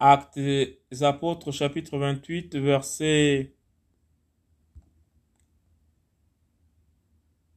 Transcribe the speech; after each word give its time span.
Actes 0.00 0.38
des 0.38 0.80
apôtres 1.02 1.52
chapitre 1.52 1.98
28 1.98 2.56
verset 2.56 3.54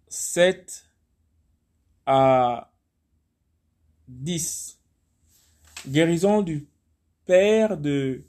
7 0.10 0.90
à 2.06 2.74
10. 4.10 4.79
Guérison 5.87 6.42
du 6.42 6.67
père 7.26 7.78
de 7.78 8.26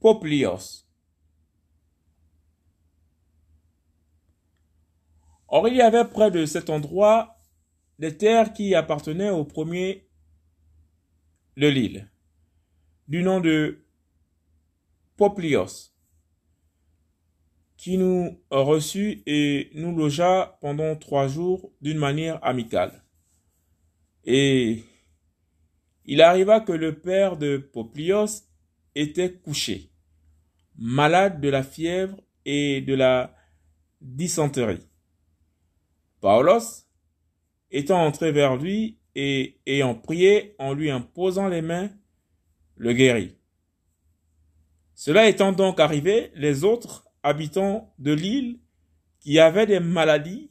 Poplios. 0.00 0.86
Or, 5.48 5.68
il 5.68 5.76
y 5.76 5.82
avait 5.82 6.06
près 6.06 6.30
de 6.30 6.46
cet 6.46 6.70
endroit 6.70 7.36
des 7.98 8.16
terres 8.16 8.54
qui 8.54 8.74
appartenaient 8.74 9.30
au 9.30 9.44
premier 9.44 10.09
de 11.56 11.66
l'île, 11.66 12.10
du 13.08 13.22
nom 13.22 13.40
de 13.40 13.84
Poplios, 15.16 15.92
qui 17.76 17.96
nous 17.96 18.38
reçut 18.50 19.22
et 19.26 19.70
nous 19.74 19.96
logea 19.96 20.58
pendant 20.60 20.96
trois 20.96 21.28
jours 21.28 21.72
d'une 21.80 21.98
manière 21.98 22.42
amicale. 22.44 23.02
Et 24.24 24.84
il 26.04 26.20
arriva 26.20 26.60
que 26.60 26.72
le 26.72 27.00
père 27.00 27.36
de 27.36 27.56
Poplios 27.56 28.44
était 28.94 29.32
couché, 29.32 29.90
malade 30.76 31.40
de 31.40 31.48
la 31.48 31.62
fièvre 31.62 32.20
et 32.44 32.80
de 32.80 32.94
la 32.94 33.34
dysenterie. 34.00 34.86
Paulos, 36.20 36.86
étant 37.70 38.04
entré 38.04 38.32
vers 38.32 38.56
lui 38.56 38.99
et 39.22 39.60
ayant 39.66 39.94
prié 39.94 40.54
en 40.58 40.72
lui 40.72 40.90
imposant 40.90 41.46
les 41.46 41.60
mains, 41.60 41.90
le 42.76 42.94
guérit. 42.94 43.36
Cela 44.94 45.28
étant 45.28 45.52
donc 45.52 45.78
arrivé, 45.78 46.32
les 46.34 46.64
autres 46.64 47.06
habitants 47.22 47.92
de 47.98 48.12
l'île 48.12 48.60
qui 49.18 49.38
avaient 49.38 49.66
des 49.66 49.78
maladies 49.78 50.50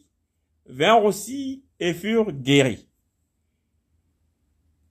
vinrent 0.68 1.04
aussi 1.04 1.66
et 1.80 1.96
furent 1.96 2.32
guéris. 2.32 2.88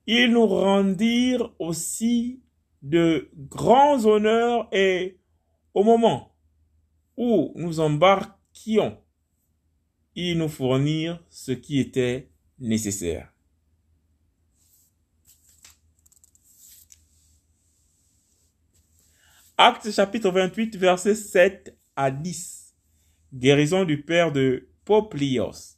Ils 0.08 0.32
nous 0.32 0.46
rendirent 0.48 1.54
aussi 1.60 2.42
de 2.82 3.30
grands 3.36 4.04
honneurs 4.06 4.68
et 4.72 5.20
au 5.72 5.84
moment 5.84 6.34
où 7.16 7.52
nous 7.54 7.78
embarquions 7.78 8.98
ils 10.16 10.36
nous 10.36 10.48
fournirent 10.48 11.22
ce 11.30 11.52
qui 11.52 11.78
était 11.78 12.28
nécessaire. 12.58 13.32
Acte 19.60 19.90
chapitre 19.90 20.30
28, 20.30 20.76
versets 20.76 21.16
7 21.16 21.76
à 21.96 22.12
10. 22.12 22.76
Guérison 23.34 23.84
du 23.84 24.00
père 24.04 24.30
de 24.30 24.68
Poplios. 24.84 25.77